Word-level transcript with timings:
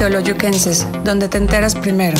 Teoloyuquenses, 0.00 0.86
donde 1.04 1.28
te 1.28 1.36
enteras 1.36 1.74
primero. 1.74 2.16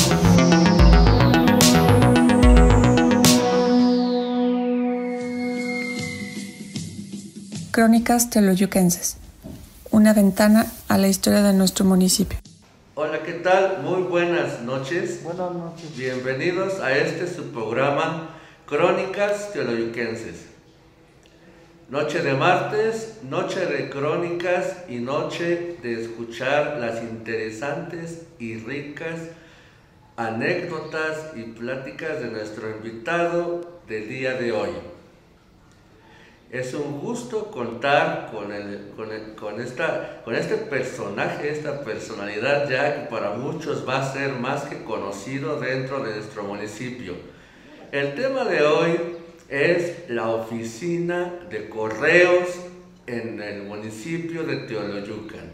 Crónicas 7.71 8.29
Teoloyuquenses, 8.29 9.17
una 9.89 10.13
ventana 10.13 10.67
a 10.89 10.99
la 10.99 11.07
historia 11.07 11.41
de 11.41 11.53
nuestro 11.53 11.83
municipio. 11.83 12.37
Hola, 12.93 13.23
¿qué 13.23 13.33
tal? 13.33 13.81
Muy 13.81 14.03
buenas 14.03 14.61
noches. 14.61 15.23
Buenas 15.23 15.51
noches. 15.51 15.97
Bienvenidos 15.97 16.79
a 16.81 16.95
este 16.95 17.27
su 17.27 17.45
programa 17.45 18.29
Crónicas 18.67 19.53
Teoloyuquenses. 19.53 20.50
Noche 21.91 22.21
de 22.21 22.33
martes, 22.35 23.19
noche 23.29 23.65
de 23.65 23.89
crónicas 23.89 24.85
y 24.87 24.99
noche 24.99 25.75
de 25.83 26.01
escuchar 26.01 26.77
las 26.79 27.03
interesantes 27.03 28.27
y 28.39 28.55
ricas 28.55 29.19
anécdotas 30.15 31.33
y 31.35 31.41
pláticas 31.41 32.21
de 32.21 32.29
nuestro 32.29 32.69
invitado 32.69 33.81
del 33.89 34.07
día 34.07 34.35
de 34.35 34.53
hoy. 34.53 34.69
Es 36.49 36.73
un 36.75 37.01
gusto 37.01 37.51
contar 37.51 38.29
con, 38.31 38.53
el, 38.53 38.93
con, 38.95 39.11
el, 39.11 39.35
con, 39.35 39.59
esta, 39.59 40.21
con 40.23 40.33
este 40.33 40.55
personaje, 40.55 41.49
esta 41.49 41.81
personalidad 41.81 42.69
ya 42.69 43.01
que 43.01 43.09
para 43.09 43.31
muchos 43.31 43.85
va 43.85 43.99
a 43.99 44.13
ser 44.13 44.31
más 44.35 44.63
que 44.63 44.85
conocido 44.85 45.59
dentro 45.59 46.01
de 46.01 46.15
nuestro 46.15 46.43
municipio. 46.43 47.15
El 47.91 48.15
tema 48.15 48.45
de 48.45 48.63
hoy 48.63 49.10
es 49.51 50.09
la 50.09 50.29
oficina 50.29 51.33
de 51.49 51.67
correos 51.67 52.47
en 53.05 53.41
el 53.41 53.63
municipio 53.63 54.43
de 54.43 54.55
Teoloyucan. 54.59 55.51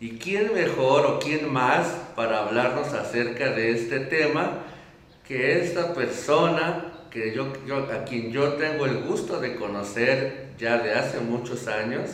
¿Y 0.00 0.18
quién 0.18 0.54
mejor 0.54 1.04
o 1.04 1.18
quién 1.18 1.52
más 1.52 1.88
para 2.14 2.46
hablarnos 2.46 2.94
acerca 2.94 3.50
de 3.50 3.72
este 3.72 3.98
tema 3.98 4.60
que 5.26 5.60
esta 5.60 5.92
persona 5.94 6.92
que 7.10 7.34
yo, 7.34 7.52
a 7.92 8.04
quien 8.04 8.30
yo 8.30 8.52
tengo 8.52 8.86
el 8.86 9.02
gusto 9.02 9.40
de 9.40 9.56
conocer 9.56 10.50
ya 10.56 10.78
de 10.78 10.92
hace 10.92 11.18
muchos 11.18 11.66
años 11.66 12.10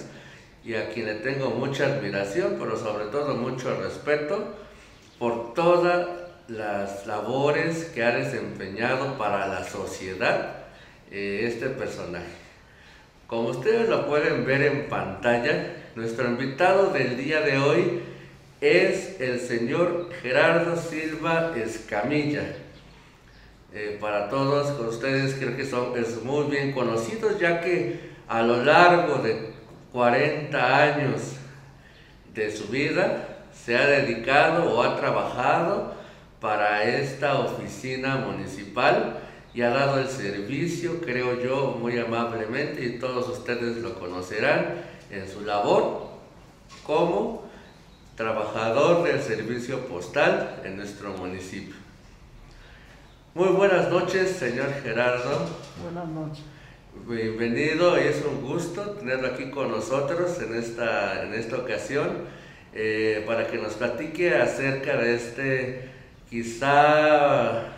y 0.65 0.75
a 0.75 0.89
quien 0.89 1.05
le 1.05 1.17
tengo 1.17 1.51
mucha 1.51 1.85
admiración, 1.85 2.57
pero 2.59 2.79
sobre 2.79 3.07
todo 3.07 3.35
mucho 3.35 3.79
respeto 3.79 4.55
por 5.19 5.53
todas 5.53 6.09
las 6.49 7.07
labores 7.07 7.85
que 7.95 8.03
ha 8.03 8.13
desempeñado 8.17 9.19
para 9.19 9.47
la 9.47 9.65
sociedad 9.65 10.64
eh, 11.11 11.41
este 11.45 11.69
personaje. 11.69 12.45
Como 13.27 13.49
ustedes 13.49 13.89
lo 13.89 14.07
pueden 14.07 14.45
ver 14.45 14.63
en 14.63 14.89
pantalla, 14.89 15.75
nuestro 15.95 16.29
invitado 16.29 16.93
del 16.93 17.17
día 17.17 17.41
de 17.41 17.59
hoy 17.59 18.03
es 18.61 19.21
el 19.21 19.41
señor 19.41 20.11
Gerardo 20.23 20.77
Silva 20.77 21.53
Escamilla. 21.57 22.57
Eh, 23.73 23.99
para 24.01 24.29
todos 24.29 24.79
ustedes 24.81 25.35
creo 25.35 25.57
que 25.57 25.67
son 25.67 25.99
es 25.99 26.23
muy 26.23 26.45
bien 26.45 26.73
conocidos 26.73 27.41
ya 27.41 27.61
que 27.61 27.99
a 28.29 28.43
lo 28.43 28.63
largo 28.63 29.17
de 29.17 29.51
40 29.93 30.83
años 30.83 31.21
de 32.33 32.51
su 32.51 32.69
vida 32.69 33.47
se 33.53 33.77
ha 33.77 33.87
dedicado 33.87 34.73
o 34.73 34.83
ha 34.83 34.97
trabajado 34.97 35.95
para 36.41 36.85
esta 36.85 37.39
oficina 37.41 38.17
municipal 38.17 39.19
y 39.55 39.63
ha 39.63 39.71
dado 39.71 40.01
el 40.01 40.09
servicio, 40.09 41.01
creo 41.01 41.41
yo, 41.41 41.79
muy 41.81 41.97
amablemente, 41.99 42.85
y 42.85 42.99
todos 42.99 43.29
ustedes 43.29 43.77
lo 43.77 43.99
conocerán 43.99 44.83
en 45.11 45.29
su 45.29 45.43
labor 45.43 46.09
como 46.83 47.49
trabajador 48.17 49.05
del 49.05 49.23
servicio 49.23 49.87
postal 49.87 50.61
en 50.65 50.77
nuestro 50.77 51.11
municipio. 51.13 51.77
Muy 53.35 53.49
buenas 53.49 53.91
noches, 53.91 54.31
señor 54.31 54.73
Gerardo. 54.83 55.47
Buenas 55.83 56.09
noches. 56.09 56.45
Bienvenido 57.09 58.01
y 58.01 58.07
es 58.07 58.25
un 58.25 58.41
gusto 58.41 58.83
tenerlo 58.93 59.29
aquí 59.29 59.51
con 59.51 59.71
nosotros 59.71 60.41
en 60.41 60.55
esta, 60.55 61.25
en 61.25 61.35
esta 61.35 61.57
ocasión 61.57 62.09
eh, 62.73 63.23
para 63.27 63.49
que 63.49 63.59
nos 63.59 63.75
platique 63.75 64.35
acerca 64.35 64.97
de 64.97 65.15
este 65.15 65.91
quizá 66.31 67.74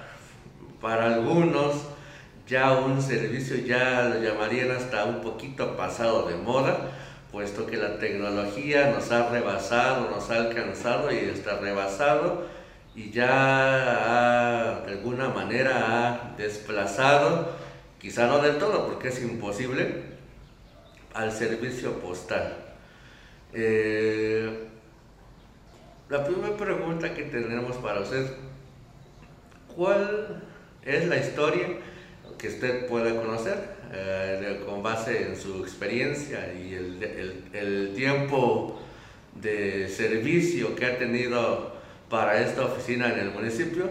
para 0.81 1.14
algunos 1.14 1.87
ya 2.47 2.72
un 2.72 3.03
servicio 3.03 3.56
ya 3.56 4.04
lo 4.04 4.20
llamarían 4.20 4.70
hasta 4.70 5.04
un 5.04 5.20
poquito 5.20 5.76
pasado 5.76 6.28
de 6.28 6.37
moda, 6.37 6.91
puesto 7.32 7.66
que 7.66 7.76
la 7.76 7.98
tecnología 7.98 8.92
nos 8.92 9.10
ha 9.10 9.28
rebasado, 9.28 10.10
nos 10.10 10.31
ha 10.31 10.37
alcanzado 10.37 11.12
y 11.12 11.16
está 11.16 11.59
rebasado 11.59 12.47
y 12.94 13.10
ya 13.10 14.82
de 14.87 14.92
alguna 14.92 15.28
manera 15.28 16.32
ha 16.32 16.37
desplazado, 16.37 17.53
quizá 17.98 18.26
no 18.26 18.38
del 18.38 18.58
todo 18.58 18.87
porque 18.87 19.08
es 19.08 19.20
imposible, 19.22 20.16
al 21.12 21.32
servicio 21.32 21.98
postal. 21.98 22.54
Eh, 23.53 24.69
la 26.08 26.25
primera 26.25 26.56
pregunta 26.56 27.12
que 27.12 27.25
tenemos 27.25 27.76
para 27.76 28.00
usted, 28.00 28.34
¿cuál 29.75 30.43
es 30.86 31.06
la 31.08 31.16
historia 31.16 31.66
que 32.38 32.48
usted 32.48 32.86
puede 32.86 33.16
conocer 33.16 33.76
eh, 33.92 34.62
con 34.64 34.82
base 34.82 35.26
en 35.26 35.36
su 35.36 35.62
experiencia 35.62 36.52
y 36.54 36.74
el, 36.74 37.48
el, 37.52 37.94
tiempo 37.94 38.78
de 39.34 39.88
servicio 39.88 40.75
que 40.76 40.86
ha 40.86 40.98
tenido 40.98 41.72
para 42.08 42.41
esta 42.41 42.64
oficina 42.64 43.12
en 43.12 43.19
el 43.19 43.30
municipio. 43.32 43.88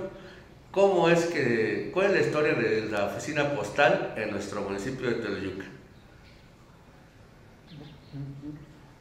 ¿Cómo 0.72 1.10
es 1.10 1.26
que, 1.26 1.92
cuál 1.94 2.08
es 2.08 2.12
la 2.14 2.22
historia 2.22 2.54
de 2.54 2.86
la 2.86 3.06
oficina 3.06 3.56
postal 3.56 4.14
en 4.18 4.32
nuestro 4.32 4.62
municipio 4.62 5.10
de 5.10 5.16
Teoloyuca? 5.16 5.66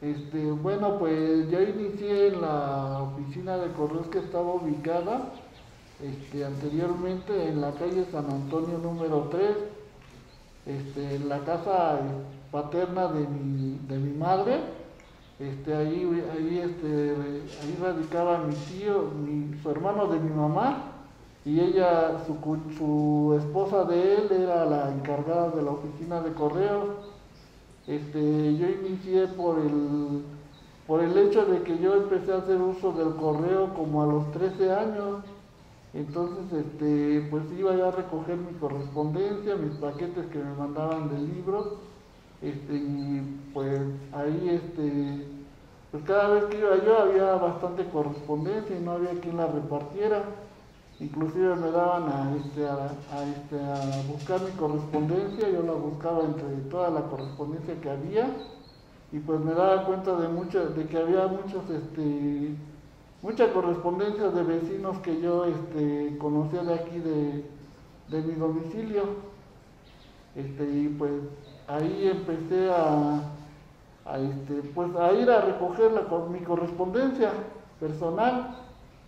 Este, 0.01 0.37
bueno, 0.37 0.99
pues 0.99 1.49
yo 1.49 1.61
inicié 1.61 2.27
en 2.27 2.41
la 2.41 3.01
oficina 3.01 3.57
de 3.57 3.71
correos 3.73 4.07
que 4.07 4.19
estaba 4.19 4.53
ubicada 4.53 5.33
este, 6.01 6.45
anteriormente 6.45 7.49
en 7.49 7.61
la 7.61 7.71
calle 7.71 8.05
San 8.11 8.29
Antonio 8.29 8.77
número 8.77 9.27
3, 9.31 9.49
este, 10.65 11.15
en 11.15 11.29
la 11.29 11.39
casa 11.39 11.99
paterna 12.51 13.07
de 13.07 13.27
mi, 13.97 14.13
madre, 14.17 14.59
este, 15.39 15.75
ahí, 15.75 16.23
ahí, 16.33 16.59
ahí 16.59 17.77
radicaba 17.81 18.39
mi 18.39 18.55
tío, 18.55 19.09
su 19.61 19.69
hermano 19.69 20.07
de 20.07 20.19
mi 20.19 20.29
mamá, 20.29 20.95
y 21.45 21.59
ella, 21.59 22.23
su, 22.25 22.35
su, 22.75 23.35
esposa 23.37 23.85
de 23.85 24.15
él 24.15 24.31
era 24.31 24.65
la 24.65 24.91
encargada 24.91 25.51
de 25.51 25.61
la 25.61 25.71
oficina 25.71 26.19
de 26.21 26.33
correos. 26.33 26.89
Este, 27.85 28.57
yo 28.57 28.67
inicié 28.67 29.27
por 29.27 29.59
el, 29.59 30.23
por 30.87 31.03
el 31.03 31.15
hecho 31.15 31.45
de 31.45 31.61
que 31.61 31.77
yo 31.77 31.97
empecé 31.97 32.33
a 32.33 32.37
hacer 32.37 32.59
uso 32.59 32.93
del 32.93 33.15
correo 33.15 33.71
como 33.75 34.01
a 34.01 34.07
los 34.07 34.31
13 34.31 34.73
años. 34.73 35.23
Entonces, 35.95 36.51
este, 36.51 37.25
pues 37.31 37.43
iba 37.57 37.73
yo 37.73 37.87
a 37.87 37.91
recoger 37.91 38.35
mi 38.35 38.53
correspondencia, 38.59 39.55
mis 39.55 39.75
paquetes 39.77 40.25
que 40.25 40.39
me 40.39 40.53
mandaban 40.53 41.07
de 41.07 41.19
libros, 41.19 41.67
este, 42.41 42.75
y 42.75 43.39
pues 43.53 43.79
ahí, 44.11 44.49
este, 44.49 45.25
pues 45.91 46.03
cada 46.03 46.33
vez 46.33 46.43
que 46.45 46.59
iba 46.59 46.83
yo 46.83 46.99
había 46.99 47.35
bastante 47.35 47.85
correspondencia 47.85 48.77
y 48.77 48.81
no 48.81 48.91
había 48.91 49.11
quien 49.21 49.37
la 49.37 49.47
repartiera. 49.47 50.23
Inclusive 50.99 51.55
me 51.55 51.71
daban 51.71 52.03
a, 52.09 52.35
este, 52.35 52.67
a, 52.67 52.87
este, 53.23 53.57
a 53.57 54.03
buscar 54.11 54.41
mi 54.41 54.51
correspondencia, 54.51 55.49
yo 55.49 55.63
la 55.63 55.73
buscaba 55.73 56.25
entre 56.25 56.69
toda 56.69 56.89
la 56.89 57.03
correspondencia 57.03 57.79
que 57.79 57.89
había, 57.89 58.27
y 59.13 59.19
pues 59.19 59.39
me 59.39 59.53
daba 59.53 59.85
cuenta 59.85 60.15
de, 60.17 60.27
mucho, 60.27 60.67
de 60.69 60.85
que 60.87 60.97
había 60.97 61.27
muchos, 61.27 61.69
este, 61.69 62.55
mucha 63.25 63.51
correspondencia 63.51 64.29
de 64.29 64.43
vecinos 64.43 64.99
que 64.99 65.19
yo 65.19 65.45
este, 65.45 66.15
conocía 66.19 66.61
de 66.61 66.75
aquí 66.75 66.99
de, 66.99 68.21
mi 68.21 68.33
domicilio. 68.35 69.01
Este, 70.35 70.63
y 70.63 70.89
pues 70.89 71.11
ahí 71.67 72.11
empecé 72.11 72.69
a, 72.71 73.23
este, 74.17 74.69
pues 74.75 74.95
a 74.95 75.11
ir 75.13 75.31
a 75.31 75.41
recoger 75.41 75.91
mi 76.29 76.39
correspondencia 76.41 77.31
personal. 77.79 78.57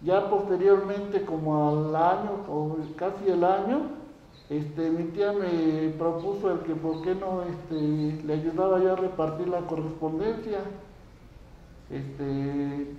Ya 0.02 0.28
posteriormente, 0.32 1.24
como 1.24 1.70
al 1.70 1.96
año, 1.96 2.32
o 2.50 2.76
casi 2.96 3.30
el 3.30 3.44
año, 3.44 3.82
este, 4.50 4.90
mi 4.90 5.04
tía 5.12 5.32
me 5.32 5.90
propuso 5.90 6.52
el 6.52 6.60
que 6.62 6.74
por 6.74 7.04
qué 7.04 7.14
no 7.14 7.44
este, 7.44 8.24
le 8.26 8.34
ayudaba 8.34 8.80
yo 8.80 8.94
a 8.94 8.96
repartir 8.96 9.48
la 9.48 9.60
correspondencia 9.62 10.60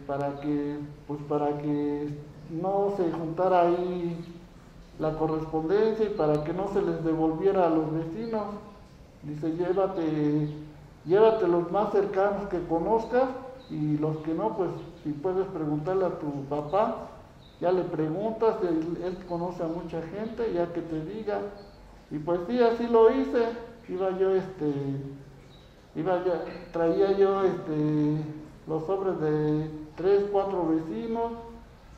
para 0.09 0.41
que, 0.41 0.79
pues 1.07 1.21
para 1.29 1.59
que 1.59 2.09
no 2.51 2.95
se 2.97 3.13
juntara 3.13 3.61
ahí 3.61 4.19
la 4.99 5.13
correspondencia 5.19 6.07
y 6.07 6.15
para 6.15 6.43
que 6.45 6.55
no 6.55 6.69
se 6.73 6.81
les 6.81 7.05
devolviera 7.05 7.67
a 7.67 7.71
los 7.71 7.93
vecinos. 7.93 8.47
Dice, 9.23 9.53
llévate, 9.53 10.49
llévate 11.05 11.47
los 11.47 11.71
más 11.71 11.93
cercanos 11.93 12.49
que 12.49 12.59
conozcas 12.67 13.29
y 13.69 13.99
los 13.99 14.17
que 14.19 14.33
no, 14.33 14.57
pues 14.57 14.71
si 15.05 15.13
puedes 15.13 15.47
preguntarle 15.49 16.07
a 16.07 16.19
tu 16.19 16.45
papá, 16.49 17.09
ya 17.61 17.71
le 17.71 17.83
preguntas, 17.83 18.57
él, 18.63 19.19
conoce 19.29 19.63
a 19.63 19.67
mucha 19.67 20.01
gente, 20.01 20.55
ya 20.55 20.73
que 20.73 20.81
te 20.81 21.05
diga. 21.05 21.41
Y 22.11 22.19
pues 22.19 22.41
sí, 22.49 22.63
así 22.63 22.87
lo 22.87 23.11
hice. 23.11 23.45
Iba 23.91 24.19
yo, 24.19 24.35
este, 24.35 24.73
iba 25.97 26.25
ya, 26.25 26.45
traía 26.73 27.13
yo 27.13 27.43
este, 27.43 28.23
los 28.67 28.87
sobres 28.87 29.21
de 29.21 29.88
tres, 29.99 30.25
cuatro 30.33 30.67
vecinos, 30.69 31.33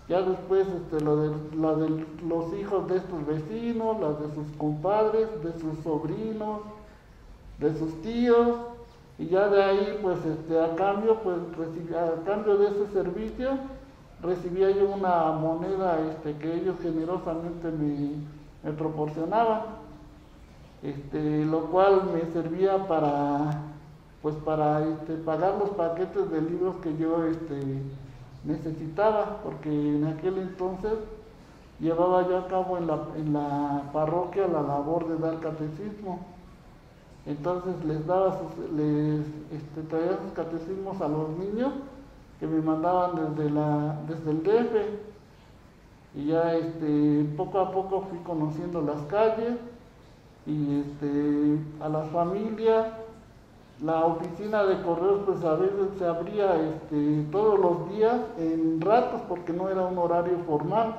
ya 0.09 0.23
después 0.23 0.67
este, 0.67 1.05
lo 1.05 1.17
de, 1.17 1.57
la 1.57 1.75
de 1.75 2.05
los 2.27 2.53
hijos 2.59 2.89
de 2.89 2.97
estos 2.97 3.25
vecinos, 3.27 4.01
las 4.01 4.21
de 4.21 4.35
sus 4.35 4.57
compadres, 4.59 5.29
de 5.45 5.53
sus 5.61 5.79
sobrinos, 5.85 6.63
de 7.59 7.79
sus 7.79 8.03
tíos, 8.03 8.57
y 9.19 9.27
ya 9.27 9.49
de 9.49 9.63
ahí 9.63 9.99
pues 10.03 10.19
este, 10.25 10.59
a 10.59 10.75
cambio, 10.75 11.21
pues 11.21 11.37
a 11.95 12.25
cambio 12.25 12.57
de 12.57 12.69
ese 12.69 12.93
servicio, 12.93 13.51
recibía 14.23 14.71
yo 14.71 14.89
una 14.89 15.33
moneda 15.33 15.99
este, 16.11 16.35
que 16.37 16.55
ellos 16.55 16.77
generosamente 16.83 17.71
me, 17.71 18.73
proporcionaban, 18.73 19.61
este, 20.83 21.45
lo 21.45 21.67
cual 21.67 22.03
me 22.13 22.31
servía 22.33 22.87
para, 22.89 23.70
pues 24.23 24.35
para 24.37 24.87
este, 24.87 25.15
pagar 25.15 25.57
los 25.59 25.71
paquetes 25.71 26.31
de 26.31 26.43
libros 26.43 26.77
que 26.83 26.97
yo 26.97 27.25
este, 27.25 27.83
necesitaba, 28.45 29.39
porque 29.43 29.71
en 29.71 30.07
aquel 30.07 30.39
entonces 30.39 30.93
llevaba 31.79 32.29
yo 32.29 32.39
a 32.39 32.47
cabo 32.47 32.77
en 32.79 32.87
la, 32.87 33.01
en 33.17 33.33
la 33.33 33.91
parroquia 33.93 34.47
la 34.47 34.63
labor 34.63 35.09
de 35.09 35.17
dar 35.19 35.41
catecismo. 35.41 36.21
Entonces 37.27 37.85
les 37.85 38.07
daba 38.07 38.39
sus, 38.39 38.71
les 38.73 39.21
este, 39.53 39.83
traía 39.89 40.19
sus 40.23 40.33
catecismos 40.33 41.01
a 41.01 41.09
los 41.09 41.31
niños 41.39 41.73
que 42.39 42.47
me 42.47 42.61
mandaban 42.63 43.37
desde, 43.37 43.51
la, 43.51 43.99
desde 44.09 44.31
el 44.31 44.43
DF. 44.43 44.75
Y 46.17 46.27
ya 46.27 46.55
poco 47.37 47.61
a 47.61 47.71
poco 47.71 48.03
fui 48.11 48.19
conociendo 48.21 48.83
las 48.83 49.01
calles 49.03 49.59
y 50.47 50.83
a 51.81 51.89
las 51.89 52.09
familias. 52.09 52.87
La 53.83 54.05
oficina 54.05 54.65
de 54.65 54.83
correos 54.83 55.21
pues 55.25 55.43
a 55.43 55.55
veces 55.55 55.89
se 55.99 56.07
abría 56.07 56.55
este, 56.55 57.25
todos 57.33 57.59
los 57.59 57.89
días 57.89 58.21
en 58.37 58.79
ratos 58.79 59.23
porque 59.27 59.55
no 59.55 59.71
era 59.71 59.87
un 59.87 59.97
horario 59.97 60.39
formal. 60.47 60.97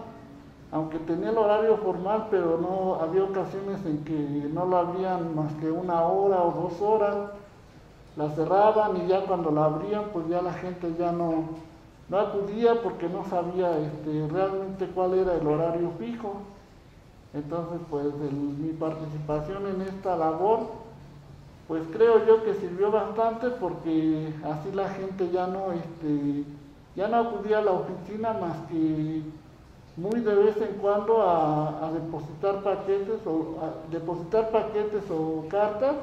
Aunque 0.71 0.97
tenía 0.99 1.29
el 1.29 1.37
horario 1.37 1.77
formal, 1.77 2.27
pero 2.31 2.57
no 2.57 2.95
había 2.95 3.25
ocasiones 3.25 3.85
en 3.85 4.03
que 4.03 4.49
no 4.51 4.65
lo 4.65 4.77
abrían 4.77 5.35
más 5.35 5.53
que 5.55 5.69
una 5.69 6.01
hora 6.01 6.41
o 6.41 6.69
dos 6.69 6.81
horas 6.81 7.15
la 8.15 8.29
cerraban 8.31 8.97
y 8.97 9.07
ya 9.07 9.21
cuando 9.25 9.51
la 9.51 9.65
abrían 9.65 10.05
pues 10.11 10.27
ya 10.27 10.41
la 10.41 10.53
gente 10.53 10.93
ya 10.97 11.11
no, 11.11 11.43
no 12.09 12.17
acudía 12.17 12.81
porque 12.81 13.07
no 13.07 13.23
sabía 13.25 13.77
este, 13.77 14.27
realmente 14.27 14.87
cuál 14.87 15.13
era 15.13 15.35
el 15.35 15.45
horario 15.45 15.91
fijo. 15.99 16.33
Entonces 17.33 17.79
pues 17.91 18.07
mi 18.31 18.73
participación 18.73 19.67
en 19.67 19.81
esta 19.81 20.17
labor 20.17 20.80
pues 21.71 21.83
creo 21.93 22.25
yo 22.25 22.43
que 22.43 22.53
sirvió 22.55 22.91
bastante 22.91 23.47
porque 23.47 24.33
así 24.43 24.73
la 24.73 24.89
gente 24.89 25.29
ya 25.31 25.47
no, 25.47 25.71
este, 25.71 26.43
ya 26.97 27.07
no 27.07 27.15
acudía 27.15 27.59
a 27.59 27.61
la 27.61 27.71
oficina 27.71 28.33
más 28.33 28.57
que 28.69 29.21
muy 29.95 30.19
de 30.19 30.35
vez 30.35 30.57
en 30.57 30.75
cuando 30.81 31.21
a, 31.21 31.89
depositar 31.93 32.61
paquetes 32.61 33.25
o 33.25 33.55
depositar 33.89 34.51
paquetes 34.51 35.03
o 35.09 35.45
cartas 35.47 35.95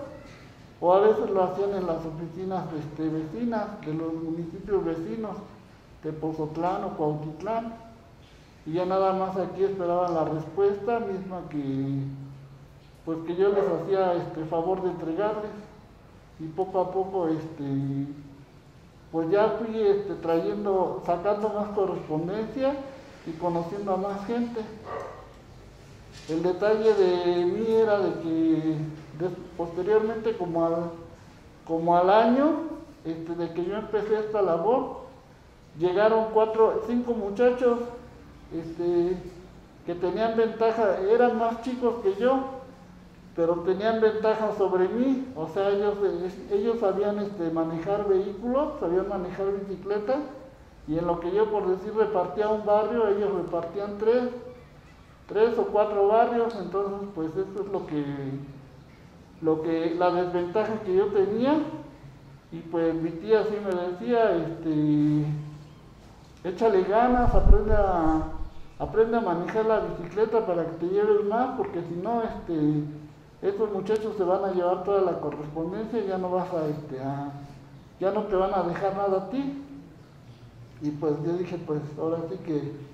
o 0.81 0.91
a 0.91 1.01
veces 1.01 1.29
lo 1.29 1.45
hacían 1.45 1.75
en 1.75 1.87
las 1.87 1.99
oficinas 1.99 2.65
este, 2.73 3.11
vecinas 3.11 3.79
de 3.85 3.93
los 3.93 4.15
municipios 4.15 4.83
vecinos 4.83 5.37
de 6.03 6.13
Pozotlán 6.15 6.85
o 6.85 6.97
Cuautitlán. 6.97 7.75
Y 8.65 8.73
ya 8.73 8.87
nada 8.87 9.13
más 9.13 9.37
aquí 9.37 9.65
esperaban 9.65 10.15
la 10.15 10.25
respuesta 10.25 10.99
misma 11.01 11.43
que 11.51 12.05
pues 13.09 13.21
que 13.27 13.37
yo 13.37 13.49
les 13.49 13.65
hacía 13.65 14.13
este 14.17 14.45
favor 14.45 14.83
de 14.83 14.91
entregarles. 14.91 15.51
Y 16.39 16.45
poco 16.49 16.79
a 16.79 16.93
poco 16.93 17.27
este 17.29 17.65
pues 19.11 19.31
ya 19.31 19.57
fui 19.59 19.81
este, 19.81 20.13
trayendo 20.17 21.03
sacando 21.07 21.49
más 21.49 21.69
correspondencia 21.69 22.75
y 23.27 23.31
conociendo 23.39 23.95
a 23.95 23.97
más 23.97 24.27
gente. 24.27 24.61
El 26.29 26.43
detalle 26.43 26.93
de 26.93 27.47
mí 27.47 27.67
era 27.71 27.99
de 27.99 28.13
que 28.21 28.77
posteriormente, 29.57 30.37
como 30.37 30.67
al, 30.67 30.91
como 31.67 31.97
al 31.97 32.11
año 32.11 32.57
este, 33.07 33.35
de 33.37 33.55
que 33.55 33.65
yo 33.65 33.77
empecé 33.77 34.19
esta 34.19 34.43
labor, 34.43 34.99
llegaron 35.79 36.27
cuatro, 36.35 36.83
cinco 36.87 37.15
muchachos 37.15 37.79
este, 38.53 39.17
que 39.87 39.95
tenían 39.95 40.37
ventaja, 40.37 40.99
eran 41.11 41.39
más 41.39 41.63
chicos 41.63 42.03
que 42.03 42.15
yo, 42.17 42.58
pero 43.39 43.55
tenían 43.61 44.01
ventaja 44.01 44.51
sobre 44.59 44.89
mí, 44.89 45.29
o 45.37 45.47
sea, 45.47 45.69
ellos, 45.69 45.95
ellos 46.51 46.81
sabían 46.81 47.21
este, 47.21 47.53
manejar 47.53 48.09
vehículos, 48.09 48.81
sabían 48.81 49.09
manejar 49.09 49.53
bicicletas, 49.61 50.19
y 50.89 50.99
en 50.99 51.07
lo 51.07 51.21
que 51.21 51.31
yo 51.31 51.49
por 51.49 51.69
decir 51.69 51.95
repartía 51.95 52.49
un 52.49 52.67
barrio, 52.67 53.07
ellos 53.07 53.33
repartían 53.33 53.97
tres, 53.97 54.25
tres 55.29 55.57
o 55.57 55.67
cuatro 55.67 56.09
barrios, 56.09 56.53
entonces 56.57 57.09
pues 57.15 57.31
eso 57.31 57.63
es 57.65 57.69
lo 57.71 57.87
que 57.87 58.05
lo 59.41 59.63
que, 59.63 59.95
la 59.95 60.11
desventaja 60.11 60.81
que 60.81 60.97
yo 60.97 61.07
tenía, 61.07 61.61
y 62.51 62.59
pues 62.59 62.93
mi 62.93 63.11
tía 63.11 63.45
sí 63.45 63.55
me 63.65 63.71
decía, 63.71 64.35
este, 64.35 65.27
échale 66.43 66.83
ganas, 66.83 67.33
aprende 67.33 67.73
a, 67.73 68.21
aprende 68.81 69.17
a 69.17 69.21
manejar 69.21 69.65
la 69.67 69.79
bicicleta 69.79 70.45
para 70.45 70.65
que 70.65 70.73
te 70.73 70.87
lleves 70.87 71.25
más, 71.29 71.57
porque 71.57 71.81
si 71.83 71.95
no, 72.03 72.25
este, 72.25 72.83
estos 73.43 73.73
muchachos 73.73 74.17
se 74.17 74.25
van 74.25 74.45
a 74.45 74.53
llevar 74.53 74.85
toda 74.85 75.01
la 75.03 75.21
correspondencia 75.21 76.05
ya 76.05 76.19
no 76.19 76.31
vas 76.31 76.53
a, 76.53 76.67
este, 76.67 77.01
a, 77.01 77.33
ya 78.01 78.11
no 78.11 78.25
te 78.25 78.37
van 78.37 78.53
a 78.55 78.63
dejar 78.63 78.97
nada 78.97 79.19
a 79.19 79.31
ti. 79.31 79.65
Y 80.81 80.91
pues 80.91 81.15
yo 81.25 81.33
dije, 81.33 81.59
pues 81.67 81.81
ahora 81.99 82.19
sí 82.31 82.37
que 82.45 82.89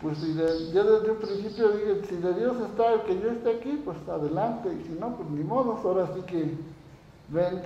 pues 0.00 0.18
si 0.18 0.34
yo 0.34 0.84
desde 0.84 1.10
un 1.10 1.16
principio 1.16 1.68
dije, 1.70 2.02
si 2.08 2.16
de 2.16 2.34
Dios 2.34 2.56
está 2.60 2.92
el 2.92 3.02
que 3.02 3.18
yo 3.18 3.30
esté 3.30 3.50
aquí, 3.50 3.80
pues 3.84 3.96
adelante, 4.08 4.68
y 4.68 4.86
si 4.86 4.98
no, 5.00 5.16
pues 5.16 5.28
ni 5.30 5.42
modo, 5.42 5.72
ahora 5.82 6.08
sí 6.14 6.20
que 6.22 6.54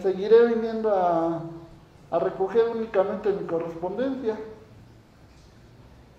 seguiré 0.00 0.54
viniendo 0.54 0.94
a, 0.94 1.42
recoger 2.20 2.68
únicamente 2.74 3.32
mi 3.32 3.46
correspondencia. 3.46 4.38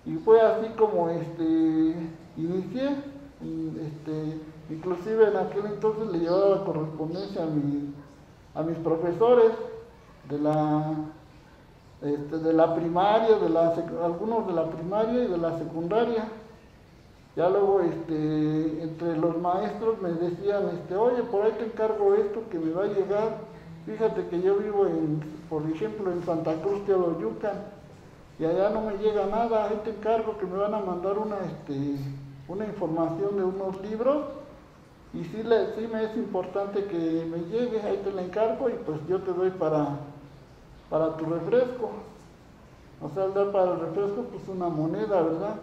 Y 0.04 0.16
fue 0.16 0.40
así 0.40 0.68
como 0.78 1.08
este, 1.08 1.94
inicié, 2.36 2.90
este, 2.90 4.40
inclusive 4.70 5.28
en 5.28 5.36
aquel 5.36 5.66
entonces 5.66 6.08
le 6.08 6.18
llevaba 6.20 6.64
correspondencia 6.64 7.42
a, 7.42 8.60
a 8.60 8.62
mis 8.62 8.78
profesores 8.78 9.52
de 10.28 10.38
la 10.38 10.94
este, 12.02 12.38
de 12.38 12.52
la 12.52 12.74
primaria, 12.74 13.38
de 13.38 13.48
la, 13.48 13.72
algunos 14.04 14.48
de 14.48 14.52
la 14.52 14.68
primaria 14.68 15.22
y 15.22 15.28
de 15.28 15.38
la 15.38 15.56
secundaria. 15.56 16.26
Ya 17.36 17.48
luego 17.48 17.80
este, 17.80 18.82
entre 18.82 19.16
los 19.16 19.38
maestros 19.40 20.02
me 20.02 20.10
decían, 20.10 20.68
este, 20.74 20.96
oye, 20.96 21.22
por 21.22 21.44
ahí 21.44 21.52
te 21.52 21.64
encargo 21.64 22.14
esto 22.14 22.42
que 22.50 22.58
me 22.58 22.72
va 22.72 22.84
a 22.84 22.88
llegar. 22.88 23.38
Fíjate 23.86 24.26
que 24.26 24.42
yo 24.42 24.56
vivo, 24.56 24.86
en, 24.86 25.22
por 25.48 25.62
ejemplo, 25.62 26.10
en 26.10 26.24
Santa 26.24 26.54
Cruz 26.56 26.84
de 26.88 26.94
Oloyucan 26.94 27.54
y 28.40 28.46
allá 28.46 28.70
no 28.70 28.80
me 28.80 28.94
llega 28.94 29.26
nada, 29.26 29.66
ahí 29.66 29.80
te 29.84 29.90
encargo 29.90 30.36
que 30.38 30.46
me 30.46 30.58
van 30.58 30.74
a 30.74 30.80
mandar 30.80 31.16
una, 31.18 31.36
este, 31.38 31.98
una 32.48 32.64
información 32.66 33.36
de 33.36 33.44
unos 33.44 33.80
libros 33.80 34.24
y 35.14 35.24
sí, 35.24 35.42
le, 35.42 35.88
me 35.88 36.04
es 36.04 36.16
importante 36.16 36.84
que 36.84 36.96
me 36.96 37.38
llegue, 37.50 37.80
ahí 37.82 38.00
te 38.02 38.12
la 38.12 38.22
encargo 38.22 38.68
y 38.70 38.74
pues 38.84 38.98
yo 39.08 39.20
te 39.20 39.32
doy 39.32 39.50
para 39.50 39.98
para 40.92 41.16
tu 41.16 41.24
refresco. 41.24 41.90
O 43.00 43.08
sea, 43.14 43.24
al 43.24 43.32
dar 43.32 43.50
para 43.50 43.72
el 43.72 43.80
refresco, 43.80 44.24
pues 44.30 44.46
una 44.46 44.68
moneda, 44.68 45.22
¿verdad? 45.22 45.54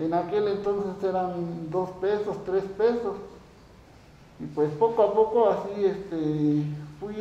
En 0.00 0.12
aquel 0.12 0.48
entonces 0.48 1.00
eran 1.08 1.70
dos 1.70 1.90
pesos, 2.00 2.36
tres 2.44 2.64
pesos. 2.76 3.14
Y 4.40 4.46
pues 4.46 4.72
poco 4.72 5.04
a 5.04 5.14
poco 5.14 5.48
así 5.48 5.84
este, 5.84 6.64
fui, 6.98 7.14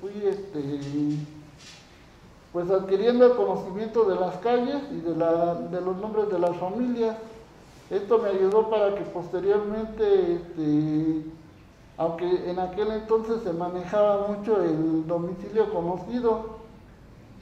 fui 0.00 0.28
este, 0.28 0.80
pues 2.52 2.70
adquiriendo 2.70 3.26
el 3.26 3.32
conocimiento 3.32 4.04
de 4.04 4.14
las 4.14 4.36
calles 4.36 4.80
y 4.92 5.00
de, 5.00 5.16
la, 5.16 5.56
de 5.56 5.80
los 5.80 5.96
nombres 5.96 6.30
de 6.30 6.38
las 6.38 6.56
familias. 6.56 7.16
Esto 7.92 8.18
me 8.18 8.30
ayudó 8.30 8.68
para 8.68 8.94
que 8.96 9.02
posteriormente, 9.02 10.34
este, 10.34 11.22
aunque 11.96 12.50
en 12.50 12.58
aquel 12.58 12.90
entonces 12.90 13.42
se 13.42 13.52
manejaba 13.52 14.26
mucho 14.28 14.60
el 14.62 15.06
domicilio 15.06 15.72
conocido, 15.72 16.62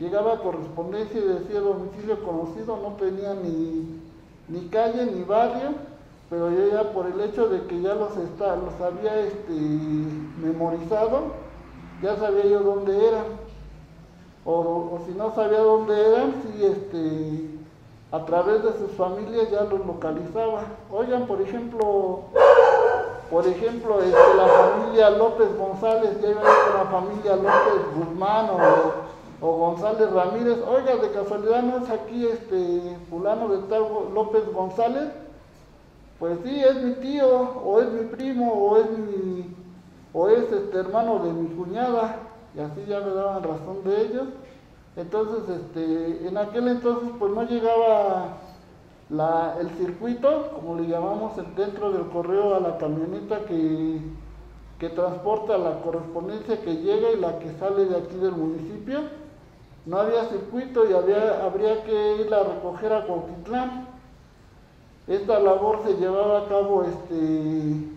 Llegaba 0.00 0.40
correspondencia 0.40 1.21
y 1.21 1.25
decía 1.25 1.61
domicilio 1.61 2.25
conocido, 2.25 2.78
no 2.78 2.97
tenía 2.97 3.35
ni, 3.35 4.00
ni 4.49 4.66
calle 4.69 5.04
ni 5.04 5.25
barrio, 5.25 5.75
pero 6.30 6.50
yo 6.50 6.71
ya 6.71 6.90
por 6.95 7.04
el 7.04 7.21
hecho 7.21 7.50
de 7.50 7.66
que 7.66 7.83
ya 7.83 7.95
los, 7.95 8.16
está, 8.16 8.57
los 8.57 8.80
había 8.80 9.21
este, 9.21 9.52
memorizado, 10.42 11.35
ya 12.02 12.16
sabía 12.16 12.47
yo 12.47 12.61
dónde 12.61 13.09
eran. 13.09 13.25
o, 14.47 14.99
si 15.07 15.12
no 15.12 15.35
sabía 15.35 15.59
dónde 15.59 15.95
eran, 16.00 16.35
sí, 16.42 16.64
este, 16.64 17.60
a 18.12 18.25
través 18.25 18.62
de 18.64 18.73
sus 18.79 18.90
familias 18.97 19.50
ya 19.50 19.62
los 19.62 19.87
localizaba. 19.87 20.62
Oigan, 20.90 21.26
por 21.26 21.40
ejemplo, 21.40 22.21
por 23.31 23.47
ejemplo, 23.47 24.02
este, 24.02 24.37
la 24.37 24.47
familia 24.49 25.11
López 25.11 25.57
González, 25.57 26.21
ya 26.21 26.31
iba 26.31 26.40
con 26.40 26.76
la 26.76 26.90
familia 26.90 27.37
López 27.37 27.95
Guzmán 27.95 28.50
o, 28.50 29.47
o, 29.47 29.52
González 29.57 30.11
Ramírez, 30.11 30.59
oiga, 30.67 30.97
de 30.97 31.12
casualidad 31.12 31.62
no 31.62 31.85
es 31.85 31.90
aquí 31.90 32.26
este 32.26 32.99
fulano 33.09 33.49
de 33.49 33.59
tal 33.69 33.87
López 34.12 34.52
González, 34.52 35.11
pues 36.19 36.38
sí, 36.45 36.61
es 36.61 36.83
mi 36.83 36.95
tío, 36.95 37.29
o 37.64 37.81
es 37.81 37.90
mi 37.93 38.07
primo, 38.07 38.52
o 38.52 38.76
es 38.79 38.90
mi, 38.90 39.55
o 40.12 40.29
es 40.29 40.50
este 40.50 40.79
hermano 40.79 41.21
de 41.21 41.33
mi 41.33 41.55
cuñada, 41.55 42.17
y 42.57 42.61
así 42.61 42.85
ya 42.88 42.99
me 42.99 43.14
daban 43.14 43.45
razón 43.45 43.85
de 43.85 44.02
ellos. 44.02 44.26
Entonces, 45.00 45.49
este, 45.49 46.28
en 46.28 46.37
aquel 46.37 46.69
entonces 46.69 47.09
pues 47.19 47.33
no 47.33 47.42
llegaba 47.45 48.37
la, 49.09 49.57
el 49.59 49.71
circuito, 49.71 50.50
como 50.54 50.75
le 50.76 50.88
llamamos 50.88 51.33
dentro 51.57 51.90
del 51.90 52.07
correo 52.09 52.54
a 52.54 52.61
la 52.61 52.76
camioneta 52.76 53.47
que, 53.47 53.99
que 54.78 54.90
transporta 54.90 55.57
la 55.57 55.80
correspondencia 55.80 56.61
que 56.61 56.76
llega 56.76 57.12
y 57.12 57.16
la 57.16 57.38
que 57.38 57.50
sale 57.59 57.87
de 57.87 57.97
aquí 57.97 58.16
del 58.16 58.33
municipio. 58.33 59.00
No 59.87 60.00
había 60.00 60.26
circuito 60.26 60.88
y 60.88 60.92
había, 60.92 61.45
habría 61.47 61.83
que 61.85 62.16
ir 62.19 62.35
a 62.35 62.42
recoger 62.42 62.92
a 62.92 63.07
Cuautitlán. 63.07 63.87
Esta 65.09 65.40
labor 65.40 65.80
se 65.83 65.95
llevaba 65.95 66.40
a 66.40 66.49
cabo 66.49 66.85
este, 66.85 67.88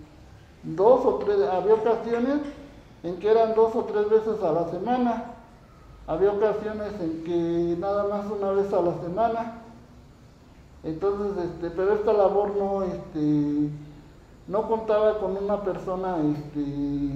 dos 0.64 1.06
o 1.06 1.16
tres, 1.16 1.38
había 1.52 1.74
ocasiones 1.74 2.40
en 3.04 3.20
que 3.20 3.30
eran 3.30 3.54
dos 3.56 3.76
o 3.76 3.84
tres 3.84 4.10
veces 4.10 4.42
a 4.42 4.54
la 4.54 4.70
semana, 4.70 5.34
había 6.08 6.32
ocasiones 6.32 6.94
en 7.00 7.24
que 7.24 7.78
nada 7.80 8.08
más 8.08 8.26
una 8.26 8.52
vez 8.52 8.72
a 8.74 8.82
la 8.82 8.94
semana. 9.02 9.62
Entonces, 10.84 11.46
este, 11.46 11.70
pero 11.70 11.94
esta 11.94 12.14
labor 12.14 12.56
no, 12.58 12.84
este, 12.84 13.70
no 14.48 14.68
contaba 14.68 15.20
con 15.20 15.38
una 15.38 15.62
persona, 15.62 16.18
este, 16.18 17.12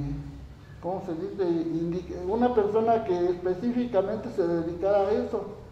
¿cómo 0.81 1.03
se 1.05 1.13
dice? 1.15 2.23
Una 2.27 2.53
persona 2.53 3.03
que 3.03 3.31
específicamente 3.31 4.29
se 4.31 4.47
dedicara 4.47 4.99
a 4.99 5.11
eso 5.11 5.67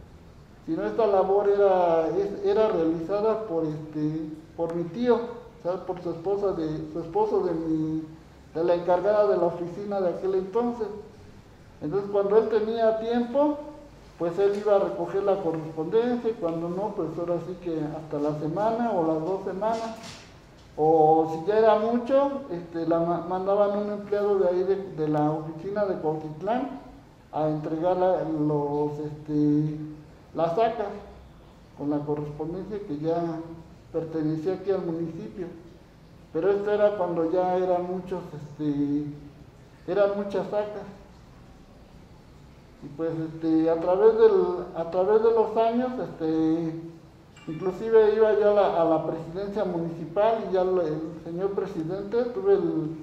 sino 0.65 0.83
esta 0.83 1.05
labor 1.05 1.47
era, 1.47 2.07
era 2.43 2.69
realizada 2.69 3.45
por, 3.45 3.65
este, 3.65 4.29
por 4.57 4.73
mi 4.73 4.83
tío, 4.85 5.19
por 5.85 6.01
su 6.01 6.09
esposa 6.09 6.53
de, 6.53 6.91
su 6.91 6.99
esposo 7.01 7.41
de, 7.41 7.53
mi, 7.53 8.03
de 8.55 8.63
la 8.63 8.73
encargada 8.73 9.27
de 9.27 9.37
la 9.37 9.43
oficina 9.43 10.01
de 10.01 10.09
aquel 10.09 10.35
entonces. 10.35 10.87
Entonces 11.81 12.09
cuando 12.11 12.37
él 12.37 12.49
tenía 12.49 12.99
tiempo, 12.99 13.57
pues 14.17 14.37
él 14.39 14.53
iba 14.57 14.77
a 14.77 14.79
recoger 14.79 15.23
la 15.23 15.41
correspondencia 15.41 16.29
y 16.29 16.33
cuando 16.33 16.69
no, 16.69 16.93
pues 16.95 17.09
ahora 17.19 17.35
sí 17.45 17.55
que 17.63 17.79
hasta 17.81 18.17
la 18.19 18.39
semana 18.39 18.91
o 18.91 19.05
las 19.05 19.25
dos 19.25 19.43
semanas. 19.43 19.95
O 20.77 21.31
si 21.31 21.47
ya 21.47 21.59
era 21.59 21.79
mucho, 21.79 22.41
este, 22.51 22.85
la 22.85 22.99
mandaban 22.99 23.77
un 23.77 23.93
empleado 23.93 24.39
de 24.39 24.49
ahí 24.49 24.63
de, 24.97 25.07
la 25.07 25.31
oficina 25.31 25.85
de 25.85 25.95
Cuautitlán 25.95 26.81
a 27.31 27.47
entregar 27.47 27.97
los, 27.97 28.91
este, 28.99 29.77
la 30.33 30.49
saca 30.49 30.85
con 31.77 31.89
la 31.89 31.99
correspondencia 31.99 32.79
que 32.87 32.97
ya 32.99 33.21
pertenecía 33.93 34.55
aquí 34.55 34.71
al 34.71 34.85
municipio. 34.85 35.47
Pero 36.33 36.51
esto 36.51 36.71
era 36.71 36.97
cuando 36.97 37.31
ya 37.31 37.55
eran 37.55 37.89
muchos, 37.89 38.21
este, 38.33 39.05
eran 39.87 40.17
muchas 40.17 40.45
sacas. 40.47 40.83
Y 42.85 42.87
pues 42.97 43.11
este, 43.17 43.69
a 43.69 43.79
través 43.79 44.13
del, 44.13 44.31
a 44.75 44.91
través 44.91 45.23
de 45.23 45.31
los 45.31 45.57
años, 45.57 45.91
este, 45.99 46.81
inclusive 47.47 48.15
iba 48.15 48.39
yo 48.39 48.51
a 48.51 48.83
la, 48.83 49.07
presidencia 49.07 49.65
municipal 49.65 50.45
y 50.47 50.53
ya 50.53 50.61
el, 50.61 51.23
señor 51.23 51.51
presidente 51.51 52.23
tuve 52.25 52.53
el, 52.53 52.95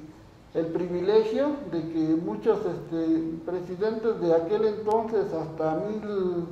el 0.54 0.66
privilegio 0.66 1.48
de 1.72 1.80
que 1.88 2.16
muchos 2.24 2.58
este, 2.58 3.40
presidentes 3.44 4.20
de 4.20 4.34
aquel 4.34 4.66
entonces 4.66 5.32
hasta 5.32 5.74
mil 5.76 6.46